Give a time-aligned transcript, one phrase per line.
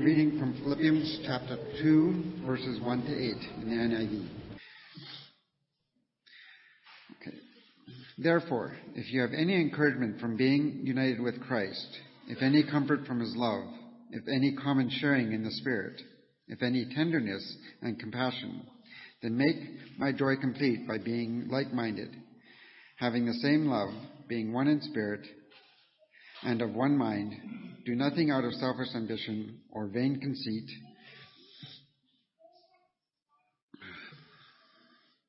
[0.00, 4.28] Reading from Philippians chapter 2, verses 1 to 8 in the NIV.
[7.20, 7.36] Okay.
[8.16, 11.86] Therefore, if you have any encouragement from being united with Christ,
[12.28, 13.64] if any comfort from his love,
[14.10, 16.00] if any common sharing in the Spirit,
[16.48, 18.62] if any tenderness and compassion,
[19.22, 19.56] then make
[19.98, 22.08] my joy complete by being like minded,
[22.96, 23.90] having the same love,
[24.28, 25.26] being one in spirit,
[26.42, 27.34] and of one mind.
[27.84, 30.68] Do nothing out of selfish ambition or vain conceit.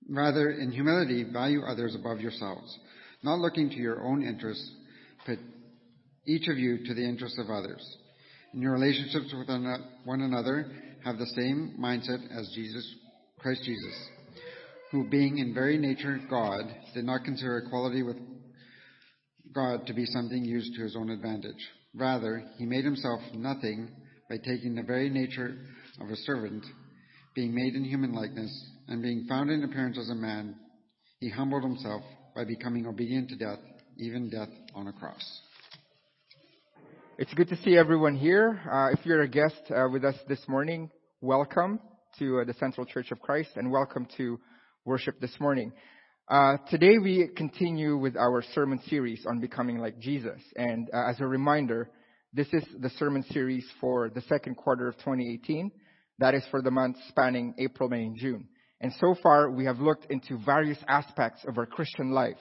[0.10, 2.78] Rather, in humility, value others above yourselves,
[3.24, 4.70] not looking to your own interests,
[5.26, 5.38] but
[6.28, 7.82] each of you to the interests of others.
[8.54, 9.48] In your relationships with
[10.04, 10.70] one another,
[11.06, 12.96] have the same mindset as Jesus,
[13.40, 13.96] Christ Jesus,
[14.92, 18.18] who being in very nature God, did not consider equality with
[19.54, 21.68] God to be something used to his own advantage.
[21.94, 23.90] Rather, he made himself nothing
[24.30, 25.58] by taking the very nature
[26.00, 26.64] of a servant,
[27.36, 28.52] being made in human likeness,
[28.88, 30.56] and being found in appearance as a man,
[31.20, 32.02] he humbled himself
[32.34, 33.60] by becoming obedient to death,
[33.98, 35.42] even death on a cross.
[37.18, 38.62] It's good to see everyone here.
[38.72, 40.90] Uh, if you're a guest uh, with us this morning,
[41.20, 41.80] welcome
[42.20, 44.40] to uh, the Central Church of Christ and welcome to
[44.86, 45.74] worship this morning.
[46.32, 50.40] Uh, today we continue with our sermon series on becoming like Jesus.
[50.56, 51.90] And uh, as a reminder,
[52.32, 55.70] this is the sermon series for the second quarter of 2018.
[56.20, 58.48] That is for the months spanning April, May, and June.
[58.80, 62.40] And so far, we have looked into various aspects of our Christian life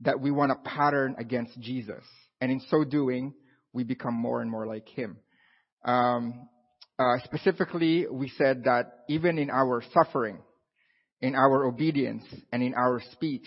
[0.00, 2.02] that we want to pattern against Jesus.
[2.40, 3.32] And in so doing,
[3.72, 5.18] we become more and more like Him.
[5.84, 6.48] Um,
[6.98, 10.38] uh, specifically, we said that even in our suffering,
[11.24, 12.22] in our obedience
[12.52, 13.46] and in our speech,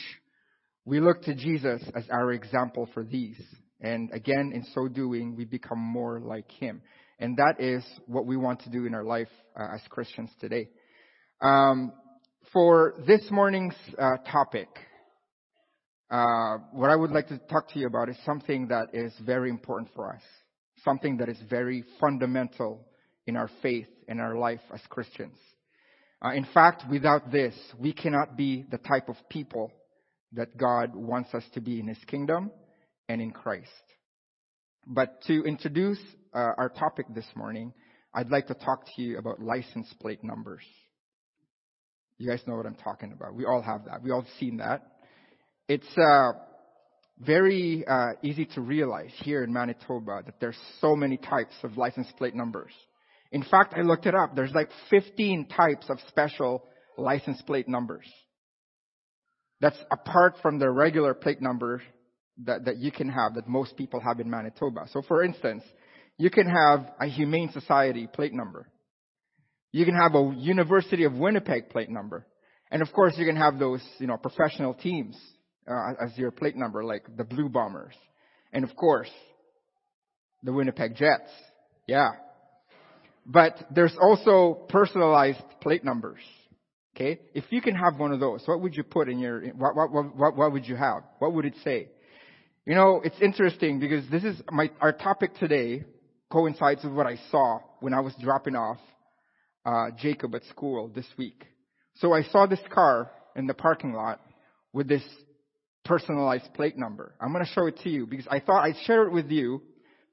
[0.84, 3.40] we look to Jesus as our example for these.
[3.80, 6.82] And again, in so doing, we become more like Him.
[7.20, 10.70] And that is what we want to do in our life uh, as Christians today.
[11.40, 11.94] Um,
[12.52, 14.70] for this morning's uh, topic,
[16.10, 19.52] uh, what I would like to talk to you about is something that is very
[19.52, 20.24] important for us,
[20.84, 22.88] something that is very fundamental
[23.28, 25.38] in our faith and our life as Christians.
[26.24, 29.72] Uh, in fact, without this, we cannot be the type of people
[30.34, 32.52] that God wants us to be in His kingdom
[33.08, 33.68] and in Christ.
[34.86, 36.00] But to introduce
[36.34, 37.74] uh, our topic this morning,
[38.14, 40.64] I'd like to talk to you about license plate numbers.
[42.18, 43.36] You guys know what I'm talking about.
[43.36, 44.02] We all have that.
[44.02, 44.82] We all seen that.
[45.68, 46.32] It's uh,
[47.20, 52.08] very uh, easy to realize here in Manitoba that there's so many types of license
[52.18, 52.72] plate numbers.
[53.32, 54.36] In fact, I looked it up.
[54.36, 56.64] There's like 15 types of special
[56.98, 58.06] license plate numbers.
[59.60, 61.82] That's apart from the regular plate number
[62.46, 64.86] that, that you can have, that most people have in Manitoba.
[64.92, 65.64] So for instance,
[66.18, 68.68] you can have a Humane Society plate number.
[69.72, 72.26] You can have a University of Winnipeg plate number.
[72.72, 75.18] And of course, you can have those, you know, professional teams
[75.68, 77.96] uh, as your plate number, like the Blue Bombers.
[78.54, 79.10] And of course,
[80.44, 81.30] the Winnipeg Jets.
[81.88, 82.12] Yeah,
[83.28, 86.22] but there's also personalized plate numbers.
[86.96, 87.20] Okay?
[87.34, 90.16] If you can have one of those, what would you put in your, what, what,
[90.16, 91.04] what, what would you have?
[91.20, 91.90] What would it say?
[92.66, 95.84] You know, it's interesting because this is my, our topic today
[96.32, 98.80] coincides with what I saw when I was dropping off,
[99.66, 101.46] uh, Jacob at school this week.
[101.96, 104.22] So I saw this car in the parking lot
[104.74, 105.04] with this
[105.86, 107.14] personalized plate number.
[107.22, 109.62] I'm going to show it to you because I thought I'd share it with you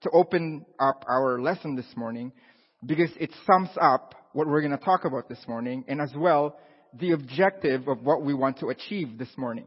[0.02, 2.32] to open up our lesson this morning
[2.86, 6.58] because it sums up what we're going to talk about this morning and as well
[6.98, 9.66] the objective of what we want to achieve this morning.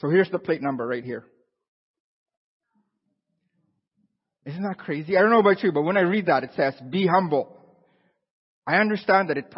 [0.00, 1.24] So here's the plate number right here.
[4.46, 5.16] Isn't that crazy?
[5.16, 7.56] I don't know about you, but when I read that, it says, be humble.
[8.66, 9.52] I understand that it,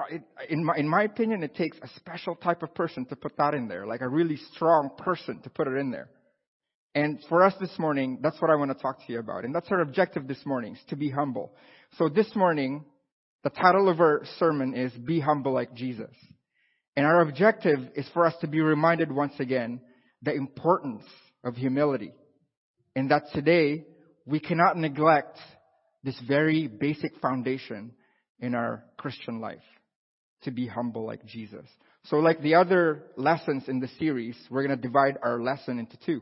[0.48, 3.54] in my, in my opinion, it takes a special type of person to put that
[3.54, 6.08] in there, like a really strong person to put it in there.
[6.94, 9.44] And for us this morning, that's what I want to talk to you about.
[9.44, 11.52] And that's our objective this morning, is to be humble.
[11.98, 12.84] So this morning,
[13.44, 16.10] the title of our sermon is Be Humble Like Jesus.
[16.96, 19.80] And our objective is for us to be reminded once again
[20.22, 21.04] the importance
[21.42, 22.12] of humility.
[22.94, 23.84] And that today
[24.26, 25.38] we cannot neglect
[26.04, 27.92] this very basic foundation
[28.38, 29.62] in our Christian life.
[30.44, 31.64] To be humble like Jesus.
[32.06, 35.96] So like the other lessons in the series, we're going to divide our lesson into
[36.04, 36.20] two.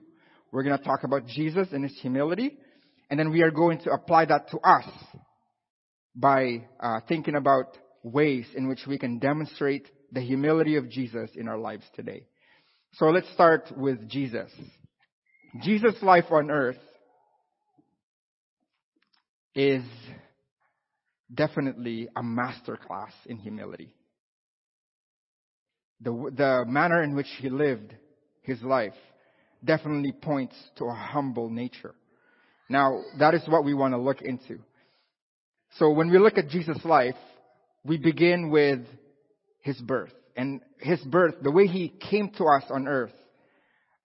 [0.52, 2.58] We're going to talk about Jesus and his humility,
[3.08, 4.84] and then we are going to apply that to us
[6.20, 11.48] by uh, thinking about ways in which we can demonstrate the humility of Jesus in
[11.48, 12.26] our lives today.
[12.94, 14.50] So let's start with Jesus.
[15.62, 16.78] Jesus' life on earth
[19.54, 19.84] is
[21.32, 23.94] definitely a master class in humility.
[26.00, 27.94] The, the manner in which he lived
[28.42, 28.94] his life
[29.64, 31.94] definitely points to a humble nature.
[32.68, 34.60] Now, that is what we want to look into.
[35.78, 37.16] So when we look at Jesus' life,
[37.84, 38.80] we begin with
[39.62, 40.12] his birth.
[40.36, 43.12] And his birth, the way he came to us on earth,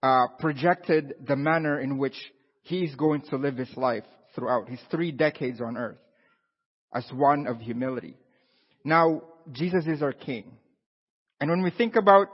[0.04, 2.16] uh, projected the manner in which
[2.64, 4.04] he's going to live his life
[4.36, 5.98] throughout his three decades on earth
[6.94, 8.16] as one of humility.
[8.84, 9.22] Now,
[9.52, 10.58] Jesus is our king.
[11.40, 12.30] And when we think about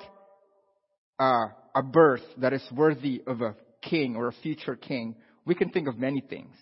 [1.19, 5.69] uh, a birth that is worthy of a king or a future king, we can
[5.69, 6.55] think of many things,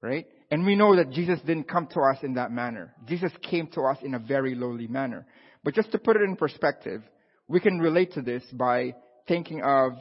[0.00, 0.26] right?
[0.50, 2.94] And we know that Jesus didn't come to us in that manner.
[3.06, 5.26] Jesus came to us in a very lowly manner.
[5.64, 7.02] But just to put it in perspective,
[7.48, 8.94] we can relate to this by
[9.26, 9.92] thinking of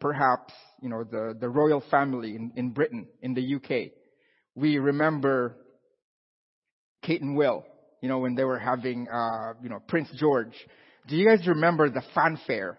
[0.00, 0.52] perhaps,
[0.82, 3.92] you know, the, the royal family in, in Britain, in the UK.
[4.54, 5.56] We remember
[7.02, 7.64] Kate and Will,
[8.02, 10.52] you know, when they were having, uh, you know, Prince George.
[11.08, 12.78] Do you guys remember the fanfare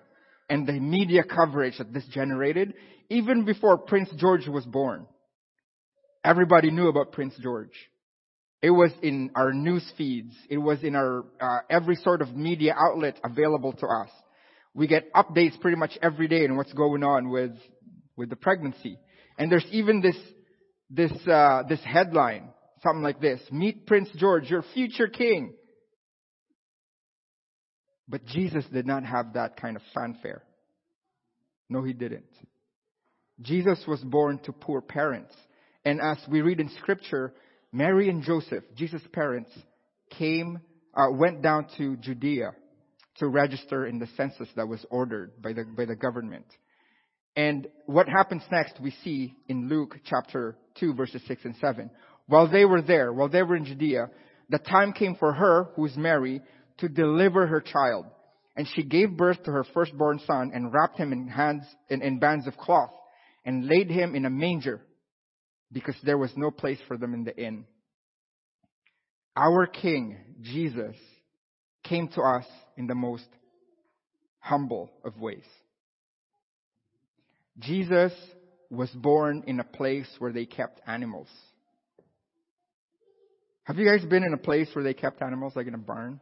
[0.50, 2.74] and the media coverage that this generated?
[3.10, 5.08] Even before Prince George was born.
[6.28, 7.72] Everybody knew about Prince George.
[8.62, 10.36] It was in our news feeds.
[10.50, 14.10] It was in our uh, every sort of media outlet available to us.
[14.74, 17.54] We get updates pretty much every day on what's going on with
[18.18, 19.00] with the pregnancy.
[19.40, 20.18] And there's even this
[20.90, 22.50] this uh, this headline,
[22.84, 25.54] something like this: "Meet Prince George, your future king."
[28.10, 30.44] But Jesus did not have that kind of fanfare.
[31.70, 32.26] No, he didn't.
[33.40, 35.34] Jesus was born to poor parents.
[35.88, 37.34] And as we read in scripture,
[37.72, 39.50] Mary and Joseph, Jesus' parents,
[40.10, 40.60] came,
[40.94, 42.52] uh, went down to Judea
[43.20, 46.44] to register in the census that was ordered by the, by the government.
[47.38, 51.90] And what happens next we see in Luke chapter 2 verses 6 and 7.
[52.26, 54.10] While they were there, while they were in Judea,
[54.50, 56.42] the time came for her, who is Mary,
[56.80, 58.08] to deliver her child.
[58.58, 62.20] And she gave birth to her firstborn son and wrapped him in hands, in, in
[62.20, 62.92] bands of cloth
[63.46, 64.82] and laid him in a manger
[65.72, 67.66] because there was no place for them in the inn.
[69.36, 70.96] Our King, Jesus,
[71.84, 73.28] came to us in the most
[74.40, 75.46] humble of ways.
[77.60, 78.14] Jesus
[78.70, 81.28] was born in a place where they kept animals.
[83.64, 86.20] Have you guys been in a place where they kept animals, like in a barn?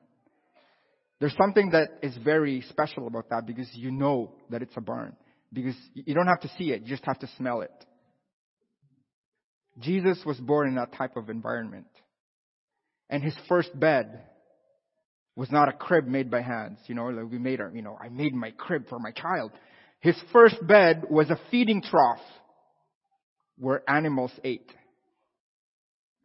[1.19, 5.15] There's something that is very special about that because you know that it's a barn.
[5.53, 7.71] Because you don't have to see it, you just have to smell it.
[9.79, 11.87] Jesus was born in that type of environment.
[13.09, 14.21] And his first bed
[15.35, 16.79] was not a crib made by hands.
[16.87, 19.51] You know, like we made our, you know, I made my crib for my child.
[19.99, 22.21] His first bed was a feeding trough
[23.57, 24.71] where animals ate.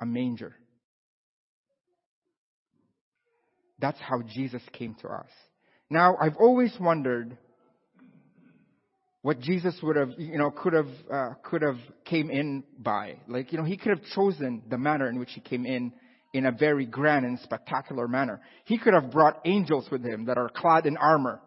[0.01, 0.55] A manger.
[3.79, 5.29] That's how Jesus came to us.
[5.91, 7.37] Now, I've always wondered
[9.23, 13.17] what Jesus would have, you know, could have, uh, could have came in by.
[13.29, 15.93] Like, you know, he could have chosen the manner in which he came in
[16.33, 18.41] in a very grand and spectacular manner.
[18.65, 21.41] He could have brought angels with him that are clad in armor.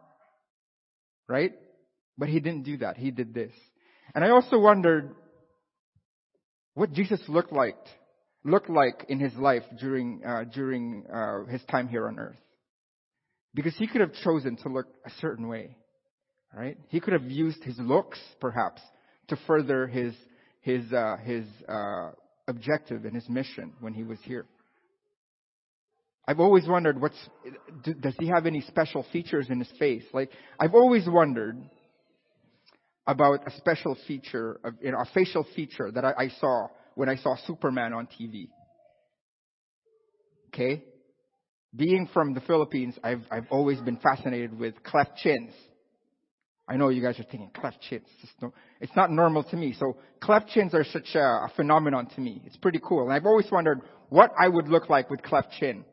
[1.28, 1.54] Right?
[2.18, 2.98] But he didn't do that.
[2.98, 3.52] He did this.
[4.14, 5.16] And I also wondered
[6.76, 7.78] what Jesus looked like,
[8.44, 12.38] looked like in his life during, uh, during, uh, his time here on earth.
[13.56, 15.76] Because he could have chosen to look a certain way.
[16.56, 16.78] Right?
[16.90, 18.82] He could have used his looks, perhaps,
[19.30, 20.14] to further his
[20.62, 22.12] his uh, his uh,
[22.48, 24.46] objective and his mission when he was here.
[26.28, 27.18] I've always wondered what's
[27.84, 30.04] does he have any special features in his face?
[30.14, 31.58] Like I've always wondered
[33.06, 37.10] about a special feature of you know a facial feature that I, I saw when
[37.10, 38.48] I saw Superman on TV.
[40.48, 40.84] Okay,
[41.76, 45.52] being from the Philippines, I've I've always been fascinated with cleft chins.
[46.68, 48.08] I know you guys are thinking cleft chins.
[48.22, 49.74] It's, no, it's not normal to me.
[49.78, 52.42] So cleft chins are such a, a phenomenon to me.
[52.46, 53.04] It's pretty cool.
[53.04, 55.84] And I've always wondered what I would look like with cleft chin.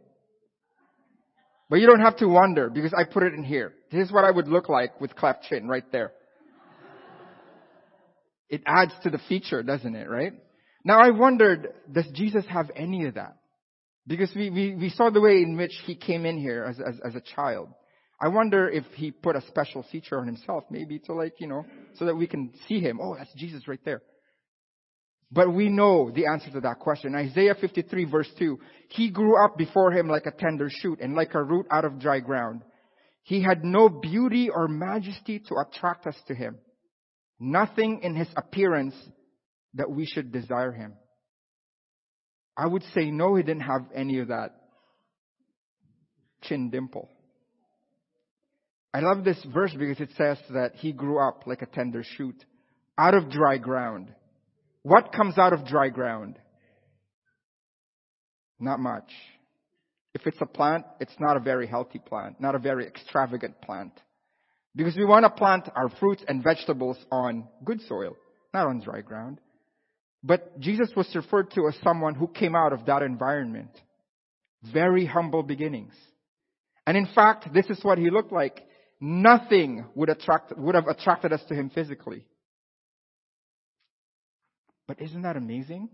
[1.68, 3.72] But you don't have to wonder because I put it in here.
[3.90, 6.12] This is what I would look like with cleft chin right there.
[8.48, 10.32] It adds to the feature, doesn't it, right?
[10.84, 13.36] Now I wondered, does Jesus have any of that?
[14.06, 17.00] Because we, we, we saw the way in which he came in here as, as,
[17.04, 17.68] as a child.
[18.20, 21.64] I wonder if he put a special feature on himself, maybe to like, you know,
[21.94, 23.00] so that we can see him.
[23.00, 24.02] Oh, that's Jesus right there.
[25.32, 27.14] But we know the answer to that question.
[27.14, 28.58] Isaiah 53 verse 2.
[28.88, 32.00] He grew up before him like a tender shoot and like a root out of
[32.00, 32.62] dry ground.
[33.22, 36.58] He had no beauty or majesty to attract us to him.
[37.38, 38.94] Nothing in his appearance
[39.74, 40.94] that we should desire him.
[42.56, 44.50] I would say no, he didn't have any of that
[46.42, 47.08] chin dimple.
[48.92, 52.44] I love this verse because it says that he grew up like a tender shoot
[52.98, 54.12] out of dry ground.
[54.82, 56.38] What comes out of dry ground?
[58.58, 59.10] Not much.
[60.12, 63.92] If it's a plant, it's not a very healthy plant, not a very extravagant plant.
[64.74, 68.16] Because we want to plant our fruits and vegetables on good soil,
[68.52, 69.40] not on dry ground.
[70.22, 73.70] But Jesus was referred to as someone who came out of that environment.
[74.72, 75.94] Very humble beginnings.
[76.86, 78.66] And in fact, this is what he looked like.
[79.00, 82.26] Nothing would attract, would have attracted us to him physically.
[84.86, 85.88] But isn't that amazing?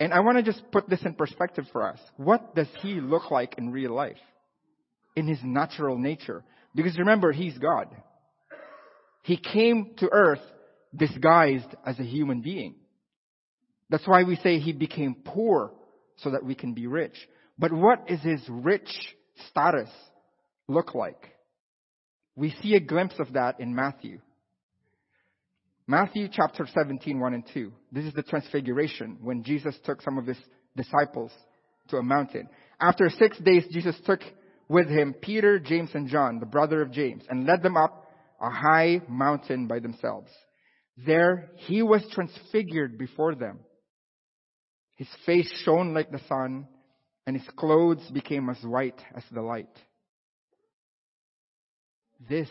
[0.00, 2.00] And I want to just put this in perspective for us.
[2.16, 4.16] What does he look like in real life?
[5.14, 6.42] In his natural nature?
[6.74, 7.88] Because remember, he's God.
[9.22, 10.42] He came to earth
[10.94, 12.74] disguised as a human being.
[13.88, 15.72] That's why we say he became poor
[16.16, 17.14] so that we can be rich.
[17.58, 18.88] But what is his rich
[19.48, 19.88] status
[20.68, 21.35] look like?
[22.36, 24.20] We see a glimpse of that in Matthew.
[25.86, 27.72] Matthew chapter 17, 1 and 2.
[27.92, 30.38] This is the transfiguration when Jesus took some of his
[30.76, 31.30] disciples
[31.88, 32.48] to a mountain.
[32.80, 34.20] After six days, Jesus took
[34.68, 38.50] with him Peter, James, and John, the brother of James, and led them up a
[38.50, 40.30] high mountain by themselves.
[41.06, 43.60] There he was transfigured before them.
[44.96, 46.66] His face shone like the sun,
[47.26, 49.68] and his clothes became as white as the light.
[52.28, 52.48] This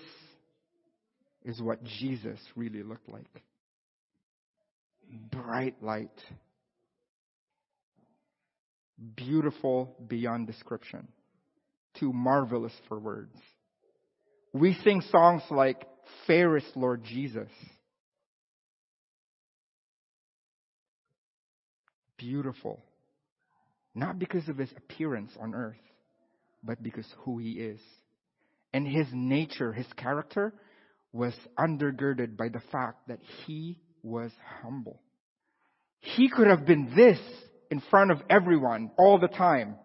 [1.44, 3.44] is what Jesus really looked like.
[5.32, 6.20] Bright light.
[9.16, 11.08] Beautiful beyond description.
[12.00, 13.36] Too marvelous for words.
[14.54, 15.86] We sing songs like
[16.28, 17.50] Fairest Lord Jesus.
[22.18, 22.82] Beautiful.
[23.94, 25.76] Not because of his appearance on earth,
[26.64, 27.80] but because who he is.
[28.76, 30.54] And his nature, his character,
[31.14, 35.00] was undergirded by the fact that he was humble.
[36.02, 37.18] He could have been this
[37.72, 39.78] in front of everyone all the time,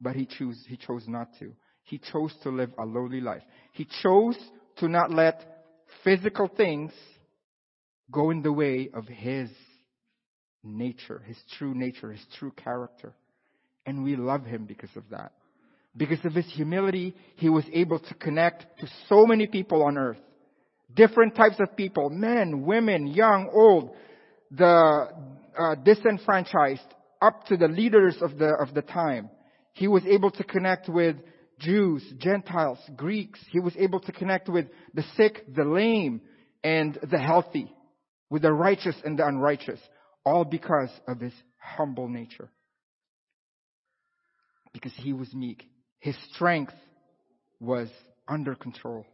[0.00, 1.52] but he chose, he chose not to.
[1.84, 3.44] He chose to live a lowly life.
[3.70, 4.36] He chose
[4.78, 5.40] to not let
[6.02, 6.90] physical things
[8.10, 9.48] go in the way of his
[10.64, 13.14] nature, his true nature, his true character.
[13.86, 15.30] And we love him because of that.
[15.96, 20.18] Because of his humility, he was able to connect to so many people on earth.
[20.92, 23.94] Different types of people, men, women, young, old,
[24.50, 25.08] the
[25.58, 26.82] uh, disenfranchised,
[27.22, 29.30] up to the leaders of the, of the time.
[29.72, 31.16] He was able to connect with
[31.58, 33.40] Jews, Gentiles, Greeks.
[33.50, 36.20] He was able to connect with the sick, the lame,
[36.62, 37.72] and the healthy,
[38.30, 39.80] with the righteous and the unrighteous,
[40.24, 42.50] all because of his humble nature.
[44.72, 45.68] Because he was meek.
[46.04, 46.74] His strength
[47.60, 47.88] was
[48.28, 49.06] under control.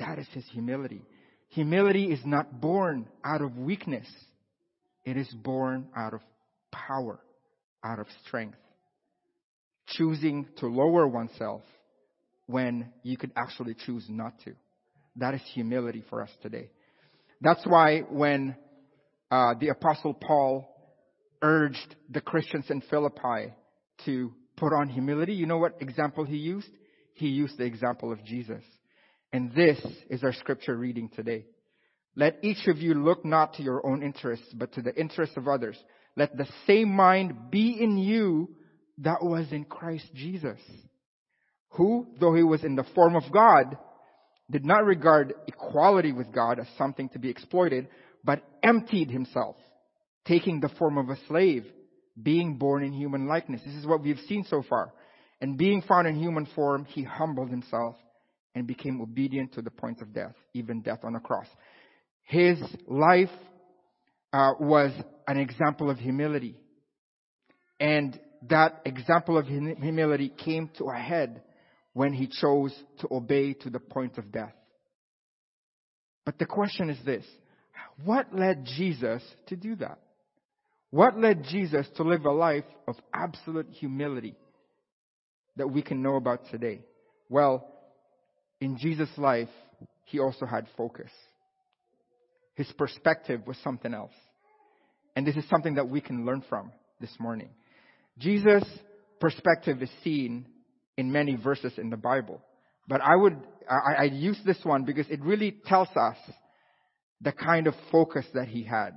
[0.00, 1.02] That is his humility.
[1.50, 4.08] Humility is not born out of weakness.
[5.04, 6.22] It is born out of
[6.72, 7.20] power,
[7.84, 8.58] out of strength.
[9.86, 11.62] Choosing to lower oneself
[12.46, 14.54] when you could actually choose not to.
[15.14, 16.68] That is humility for us today.
[17.40, 18.56] That's why when
[19.30, 20.68] uh, the apostle Paul
[21.42, 23.54] urged the Christians in Philippi
[24.04, 26.68] to put on humility, you know what example he used?
[27.14, 28.62] He used the example of Jesus.
[29.32, 31.46] And this is our scripture reading today.
[32.16, 35.46] Let each of you look not to your own interests, but to the interests of
[35.46, 35.76] others.
[36.16, 38.50] Let the same mind be in you
[38.98, 40.58] that was in Christ Jesus,
[41.70, 43.76] who, though he was in the form of God,
[44.50, 47.88] did not regard equality with God as something to be exploited,
[48.24, 49.56] but emptied himself,
[50.24, 51.66] taking the form of a slave,
[52.22, 53.60] being born in human likeness.
[53.64, 54.92] This is what we've seen so far.
[55.40, 57.96] And being found in human form, he humbled himself
[58.54, 61.46] and became obedient to the point of death, even death on a cross.
[62.24, 63.30] His life
[64.32, 64.90] uh, was
[65.26, 66.56] an example of humility.
[67.78, 71.42] And that example of humility came to a head
[71.92, 74.54] when he chose to obey to the point of death.
[76.24, 77.24] But the question is this
[78.04, 79.98] what led Jesus to do that?
[80.90, 84.34] What led Jesus to live a life of absolute humility
[85.56, 86.80] that we can know about today?
[87.28, 87.66] Well,
[88.60, 89.50] in Jesus' life,
[90.04, 91.10] he also had focus.
[92.54, 94.14] His perspective was something else.
[95.14, 97.50] And this is something that we can learn from this morning.
[98.18, 98.64] Jesus'
[99.20, 100.46] perspective is seen
[100.96, 102.40] in many verses in the Bible.
[102.88, 103.36] But I would,
[103.68, 106.16] I, I use this one because it really tells us
[107.20, 108.92] the kind of focus that he had.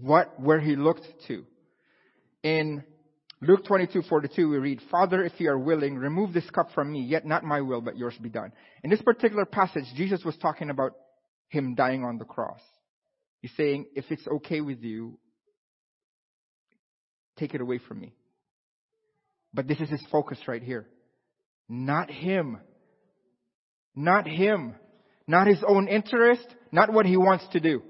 [0.00, 1.44] What, where he looked to.
[2.42, 2.84] In
[3.42, 7.26] Luke 22:42 we read, "Father, if you are willing, remove this cup from me, yet
[7.26, 8.52] not my will, but yours be done."
[8.82, 10.92] In this particular passage, Jesus was talking about
[11.48, 12.60] him dying on the cross.
[13.40, 15.18] He's saying, "If it's okay with you,
[17.36, 18.14] take it away from me."
[19.52, 20.86] But this is his focus right here.
[21.68, 22.58] Not him.
[23.94, 24.74] Not him.
[25.26, 27.82] Not his own interest, not what he wants to do.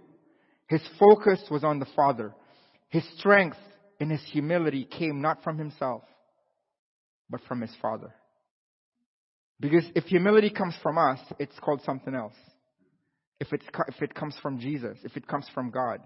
[0.70, 2.32] His focus was on the Father.
[2.90, 3.56] His strength
[3.98, 6.04] and his humility came not from himself,
[7.28, 8.14] but from his Father.
[9.58, 12.36] Because if humility comes from us, it's called something else.
[13.40, 16.02] If, it's, if it comes from Jesus, if it comes from God,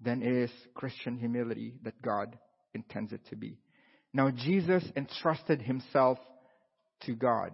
[0.00, 2.38] then it is Christian humility that God
[2.74, 3.58] intends it to be.
[4.12, 6.18] Now, Jesus entrusted himself
[7.06, 7.50] to God.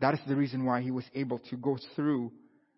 [0.00, 2.32] That is the reason why he was able to go through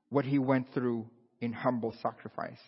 [0.08, 1.06] what he went through
[1.40, 2.58] in humble sacrifice.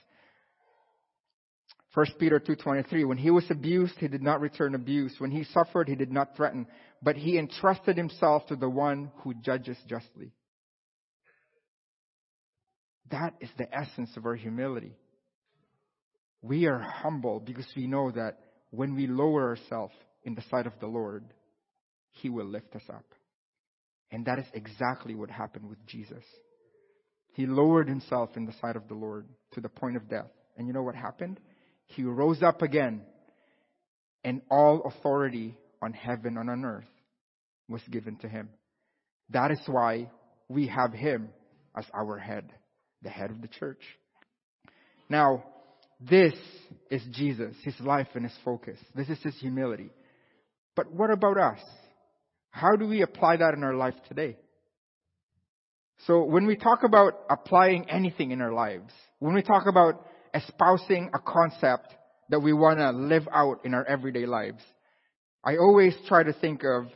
[1.95, 5.15] 1 Peter 2:23 When he was abused he did not return abuse.
[5.19, 6.67] When he suffered he did not threaten
[7.03, 10.33] but he entrusted himself to the one who judges justly.
[13.11, 14.97] That is the essence of our humility.
[16.41, 18.39] We are humble because we know that
[18.71, 21.25] when we lower ourselves in the sight of the Lord
[22.13, 23.05] he will lift us up.
[24.11, 26.25] And that is exactly what happened with Jesus
[27.33, 30.31] he lowered himself in the sight of the Lord to the point of death.
[30.57, 31.41] And you know what happened?
[31.87, 33.03] He rose up again,
[34.25, 36.85] and all authority on heaven and on earth
[37.69, 38.51] was given to him.
[39.31, 40.11] That is why
[40.49, 41.31] we have him
[41.77, 42.53] as our head,
[43.03, 43.81] the head of the church.
[45.09, 45.45] Now,
[46.01, 46.35] this
[46.91, 48.79] is Jesus, his life and his focus.
[48.95, 49.91] This is his humility.
[50.75, 51.61] But what about us?
[52.51, 54.37] How do we apply that in our life today?
[56.07, 60.05] So when we talk about applying anything in our lives, when we talk about
[60.35, 61.95] espousing a concept
[62.29, 64.63] that we want to live out in our everyday lives,
[65.45, 66.87] I always try to think of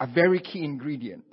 [0.00, 1.24] a very key ingredient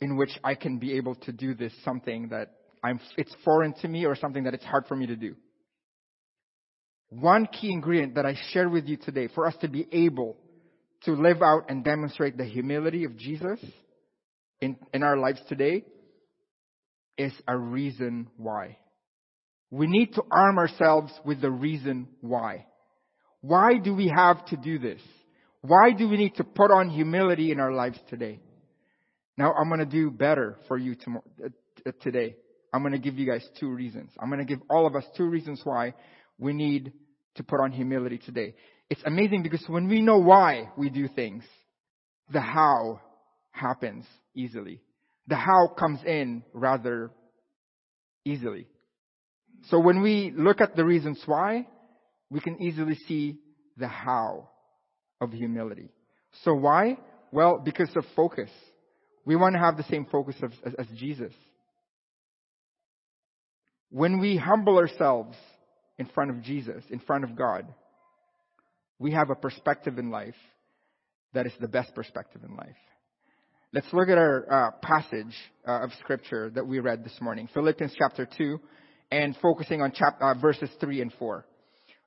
[0.00, 2.50] in which I can be able to do this something that
[2.84, 5.34] I'm, it's foreign to me or something that it's hard for me to do.
[7.08, 10.36] One key ingredient that I share with you today for us to be able
[11.04, 13.58] to live out and demonstrate the humility of Jesus
[14.60, 15.84] in, in our lives today
[17.16, 18.78] is a reason why.
[19.70, 22.66] We need to arm ourselves with the reason why.
[23.40, 25.00] Why do we have to do this?
[25.60, 28.40] Why do we need to put on humility in our lives today?
[29.36, 32.36] Now I'm going to do better for you tomorrow, uh, today.
[32.72, 34.10] I'm going to give you guys two reasons.
[34.20, 35.94] I'm going to give all of us two reasons why
[36.38, 36.92] we need
[37.36, 38.54] to put on humility today.
[38.90, 41.44] It's amazing because when we know why we do things,
[42.30, 43.00] the how
[43.50, 44.80] happens easily.
[45.26, 47.10] The how comes in rather
[48.24, 48.66] easily.
[49.70, 51.66] So when we look at the reasons why,
[52.30, 53.38] we can easily see
[53.76, 54.48] the how
[55.20, 55.90] of humility.
[56.44, 56.98] So why?
[57.32, 58.50] Well, because of focus.
[59.24, 61.32] We want to have the same focus as, as, as Jesus.
[63.90, 65.36] When we humble ourselves
[65.98, 67.66] in front of Jesus, in front of God,
[68.98, 70.34] we have a perspective in life
[71.34, 72.76] that is the best perspective in life.
[73.70, 75.36] Let's look at our uh, passage
[75.68, 78.58] uh, of scripture that we read this morning, Philippians chapter 2,
[79.10, 81.44] and focusing on chap- uh, verses 3 and 4.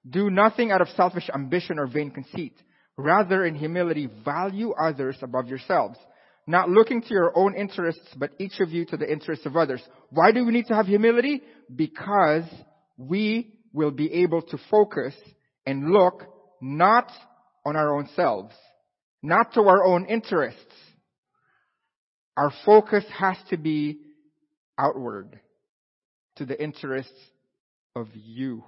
[0.10, 2.56] Do nothing out of selfish ambition or vain conceit.
[2.98, 6.00] Rather, in humility, value others above yourselves,
[6.48, 9.84] not looking to your own interests, but each of you to the interests of others.
[10.10, 11.44] Why do we need to have humility?
[11.76, 12.46] Because
[12.98, 15.14] we will be able to focus
[15.68, 16.24] and look
[16.60, 17.12] not
[17.64, 18.56] on our own selves,
[19.22, 20.74] not to our own interests,
[22.38, 24.00] our focus has to be
[24.78, 25.40] outward
[26.38, 27.12] to the interests
[27.96, 28.64] of you.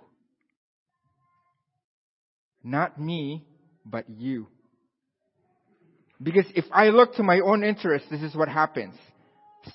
[2.63, 3.45] Not me,
[3.85, 4.47] but you.
[6.21, 8.95] Because if I look to my own interests, this is what happens.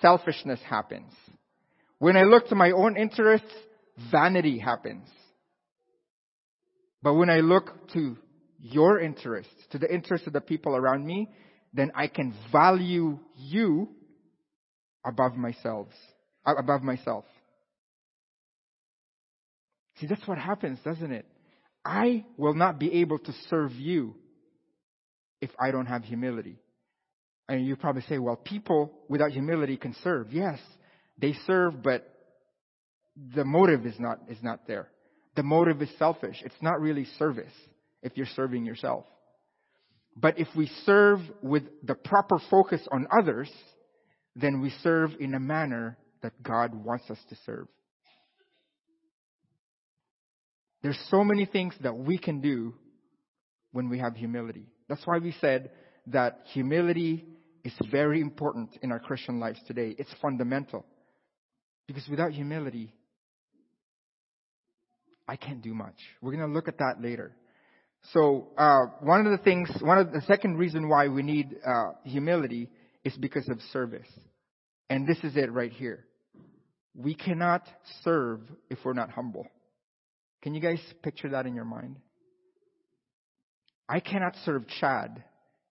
[0.00, 1.12] Selfishness happens.
[1.98, 3.52] When I look to my own interests,
[4.10, 5.08] vanity happens.
[7.02, 8.16] But when I look to
[8.60, 11.28] your interests, to the interests of the people around me,
[11.72, 13.88] then I can value you
[15.04, 15.88] above myself,
[16.46, 17.24] above myself.
[20.00, 21.26] See, that's what happens, doesn't it?
[21.84, 24.14] I will not be able to serve you
[25.40, 26.58] if I don't have humility.
[27.48, 30.32] And you probably say, well, people without humility can serve.
[30.32, 30.58] Yes,
[31.18, 32.06] they serve, but
[33.34, 34.88] the motive is not, is not there.
[35.34, 36.42] The motive is selfish.
[36.44, 37.52] It's not really service
[38.02, 39.04] if you're serving yourself.
[40.20, 43.50] But if we serve with the proper focus on others,
[44.34, 47.68] then we serve in a manner that God wants us to serve.
[50.82, 52.74] There's so many things that we can do
[53.72, 54.66] when we have humility.
[54.88, 55.70] That's why we said
[56.08, 57.24] that humility
[57.64, 59.94] is very important in our Christian lives today.
[59.98, 60.84] It's fundamental.
[61.86, 62.92] Because without humility,
[65.28, 65.96] I can't do much.
[66.20, 67.36] We're going to look at that later.
[68.12, 71.92] So, uh, one of the things, one of the second reason why we need uh,
[72.04, 72.70] humility
[73.04, 74.06] is because of service.
[74.88, 76.06] And this is it right here.
[76.94, 77.66] We cannot
[78.02, 79.46] serve if we're not humble.
[80.42, 81.96] Can you guys picture that in your mind?
[83.88, 85.22] I cannot serve Chad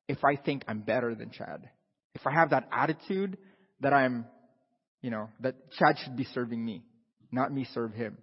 [0.08, 1.70] if I think I'm better than Chad.
[2.16, 3.38] If I have that attitude
[3.82, 4.26] that I'm,
[5.02, 6.84] you know, that Chad should be serving me,
[7.32, 8.18] not me serve him.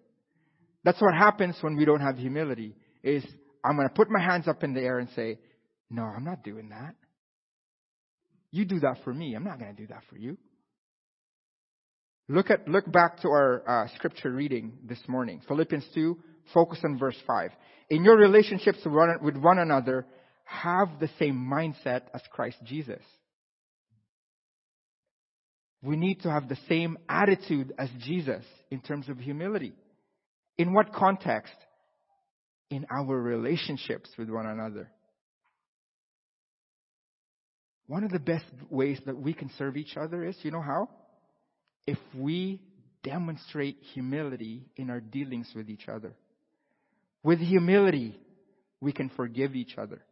[0.83, 3.25] That's what happens when we don't have humility is
[3.65, 5.39] I'm going to put my hands up in the air and say,
[5.91, 6.95] no, I'm not doing that.
[8.51, 9.35] You do that for me.
[9.35, 10.37] I'm not going to do that for you.
[12.29, 15.41] Look at, look back to our uh, scripture reading this morning.
[15.49, 16.19] Philippians 2,
[16.53, 17.51] focus on verse 5.
[17.91, 20.07] In your relationships with one another,
[20.45, 23.03] have the same mindset as Christ Jesus.
[25.83, 29.75] We need to have the same attitude as Jesus in terms of humility.
[30.57, 31.55] In what context?
[32.71, 34.91] In our relationships with one another.
[37.87, 40.89] One of the best ways that we can serve each other is, you know how?
[41.87, 42.61] if we
[43.03, 46.15] demonstrate humility in our dealings with each other.
[47.23, 48.19] With humility,
[48.81, 50.03] we can forgive each other.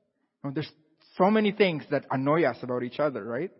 [0.44, 0.70] Now, there's
[1.16, 3.50] so many things that annoy us about each other, right?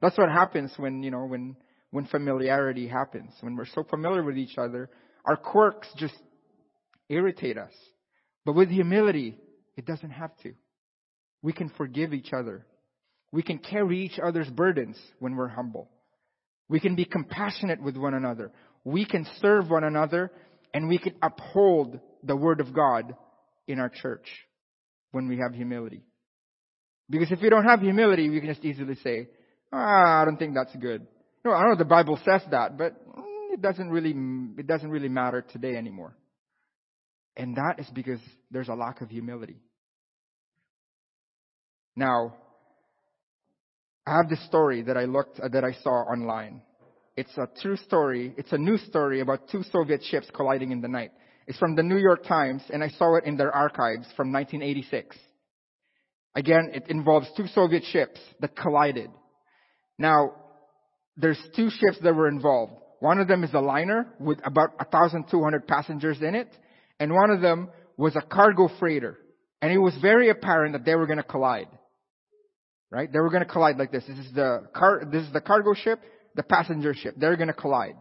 [0.00, 1.56] That's what happens when, you know, when,
[1.90, 3.32] when familiarity happens.
[3.40, 4.90] When we're so familiar with each other,
[5.24, 6.14] our quirks just
[7.08, 7.72] irritate us.
[8.44, 9.36] But with humility,
[9.76, 10.52] it doesn't have to.
[11.42, 12.66] We can forgive each other.
[13.30, 15.88] We can carry each other's burdens when we're humble.
[16.68, 18.52] We can be compassionate with one another.
[18.84, 20.30] We can serve one another
[20.74, 23.14] and we can uphold the word of God
[23.66, 24.26] in our church
[25.10, 26.02] when we have humility.
[27.10, 29.28] Because if we don't have humility, we can just easily say,
[29.72, 31.06] ah, I don't think that's good.
[31.44, 32.94] No, I don't know the Bible says that, but
[33.52, 34.14] it doesn't really,
[34.58, 36.16] it doesn't really matter today anymore.
[37.36, 39.56] And that is because there's a lack of humility.
[41.96, 42.34] Now,
[44.06, 46.62] I have this story that I looked, uh, that I saw online.
[47.16, 48.34] It's a true story.
[48.36, 51.12] It's a news story about two Soviet ships colliding in the night.
[51.46, 55.16] It's from the New York Times, and I saw it in their archives from 1986.
[56.34, 59.10] Again, it involves two Soviet ships that collided.
[59.98, 60.32] Now,
[61.16, 62.72] there's two ships that were involved.
[63.00, 66.48] One of them is a liner with about 1,200 passengers in it,
[67.02, 69.18] and one of them was a cargo freighter.
[69.60, 71.66] And it was very apparent that they were going to collide.
[72.92, 73.12] Right?
[73.12, 74.04] They were going to collide like this.
[74.06, 75.98] This is the car, this is the cargo ship,
[76.36, 77.16] the passenger ship.
[77.16, 77.96] They're going to collide.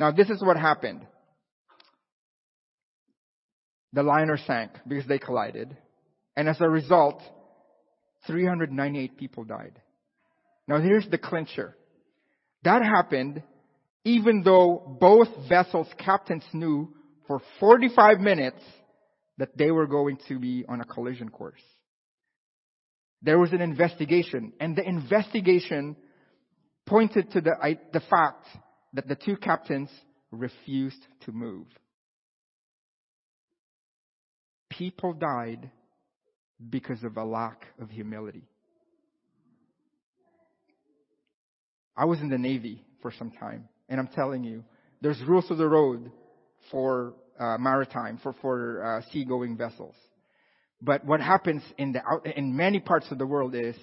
[0.00, 1.06] Now this is what happened.
[3.92, 5.76] The liner sank because they collided.
[6.34, 7.20] And as a result,
[8.28, 9.78] 398 people died.
[10.66, 11.76] Now here's the clincher.
[12.64, 13.42] That happened
[14.04, 16.94] even though both vessels' captains knew
[17.28, 18.60] for 45 minutes
[19.36, 21.62] that they were going to be on a collision course
[23.22, 25.96] there was an investigation, and the investigation
[26.86, 28.46] pointed to the, the fact
[28.92, 29.90] that the two captains
[30.30, 31.66] refused to move.
[34.70, 35.70] People died
[36.70, 38.44] because of a lack of humility.
[41.96, 44.64] I was in the Navy for some time, and I'm telling you,
[45.00, 46.12] there's rules of the road
[46.70, 49.94] for uh, maritime, for, for uh, seagoing vessels.
[50.80, 52.00] But what happens in the
[52.36, 53.74] in many parts of the world is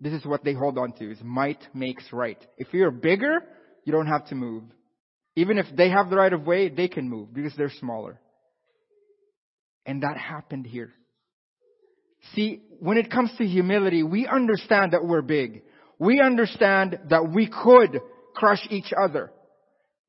[0.00, 2.38] this is what they hold on to is might makes right.
[2.56, 3.42] If you're bigger,
[3.84, 4.64] you don't have to move.
[5.36, 8.20] Even if they have the right of way, they can move because they're smaller.
[9.84, 10.92] And that happened here.
[12.34, 15.62] See, when it comes to humility, we understand that we're big.
[15.98, 18.00] We understand that we could
[18.34, 19.32] crush each other.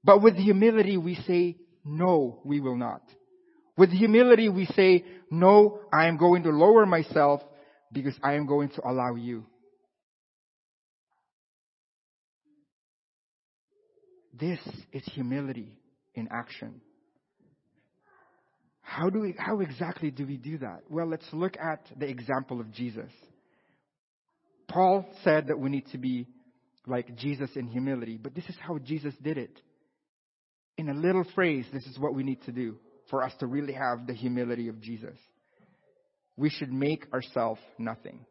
[0.03, 3.01] But with humility, we say, no, we will not.
[3.77, 7.41] With humility, we say, no, I am going to lower myself
[7.91, 9.45] because I am going to allow you.
[14.33, 14.59] This
[14.91, 15.77] is humility
[16.15, 16.81] in action.
[18.81, 20.81] How do we, how exactly do we do that?
[20.89, 23.11] Well, let's look at the example of Jesus.
[24.67, 26.27] Paul said that we need to be
[26.87, 29.61] like Jesus in humility, but this is how Jesus did it.
[30.79, 32.77] In a little phrase, this is what we need to do
[33.09, 35.17] for us to really have the humility of Jesus.
[36.37, 38.25] We should make ourselves nothing.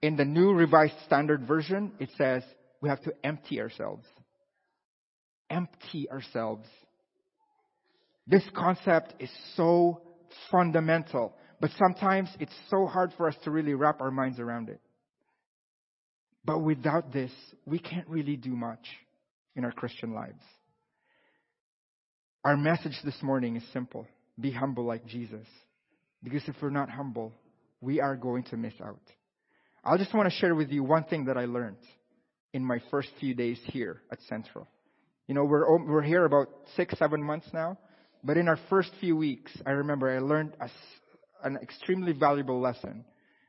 [0.00, 2.44] In the New Revised Standard Version, it says
[2.80, 4.06] we have to empty ourselves.
[5.50, 6.68] Empty ourselves.
[8.28, 10.02] This concept is so
[10.52, 14.80] fundamental, but sometimes it's so hard for us to really wrap our minds around it.
[16.44, 17.32] But without this,
[17.64, 18.86] we can't really do much
[19.56, 20.44] in our Christian lives.
[22.46, 24.06] Our message this morning is simple.
[24.40, 25.48] Be humble like Jesus.
[26.22, 27.32] Because if we're not humble,
[27.80, 29.00] we are going to miss out.
[29.84, 31.78] I just want to share with you one thing that I learned
[32.52, 34.68] in my first few days here at Central.
[35.26, 37.78] You know, we're, we're here about six, seven months now.
[38.22, 40.70] But in our first few weeks, I remember I learned a,
[41.42, 43.04] an extremely valuable lesson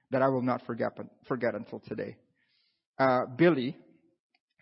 [0.09, 0.93] that I will not forget,
[1.27, 2.15] forget until today.
[2.97, 3.77] Uh, Billy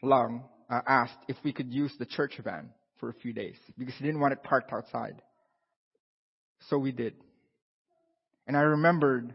[0.03, 3.93] Long uh, asked if we could use the church van for a few days because
[3.95, 5.21] he didn't want it parked outside.
[6.69, 7.13] So we did.
[8.47, 9.33] And I remembered,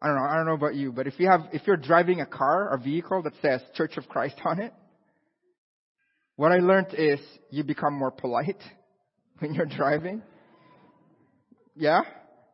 [0.00, 2.20] I don't know, I don't know about you, but if you have, if you're driving
[2.20, 4.72] a car or vehicle that says Church of Christ on it,
[6.36, 7.18] what I learned is
[7.50, 8.62] you become more polite
[9.38, 10.22] when you're driving.
[11.74, 12.02] Yeah?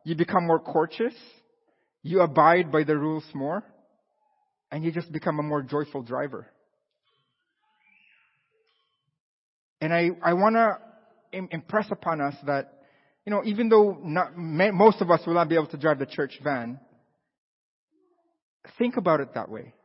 [0.03, 1.15] You become more courteous.
[2.03, 3.63] You abide by the rules more.
[4.71, 6.47] And you just become a more joyful driver.
[9.85, 10.79] And I, I want to
[11.51, 12.73] impress upon us that,
[13.23, 16.07] you know, even though not, most of us will not be able to drive the
[16.07, 16.79] church van,
[18.79, 19.75] think about it that way.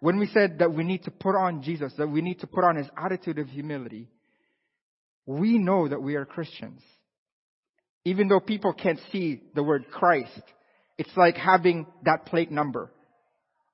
[0.00, 2.64] When we said that we need to put on Jesus, that we need to put
[2.64, 4.08] on his attitude of humility,
[5.26, 6.80] we know that we are Christians.
[8.06, 10.40] Even though people can't see the word Christ,
[10.96, 12.90] it's like having that plate number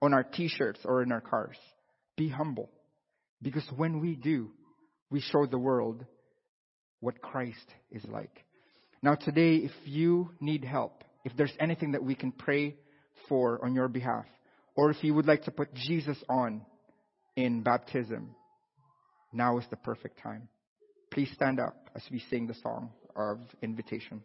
[0.03, 1.57] on our t-shirts or in our cars.
[2.17, 2.71] Be humble.
[3.41, 4.51] Because when we do,
[5.11, 6.05] we show the world
[7.01, 8.45] what Christ is like.
[9.03, 12.77] Now today, if you need help, if there's anything that we can pray
[13.29, 14.27] for on your behalf,
[14.75, 16.63] or if you would like to put Jesus on
[17.37, 18.35] in baptism,
[19.33, 20.49] now is the perfect time.
[21.13, 24.23] Please stand up as we sing the song of invitation.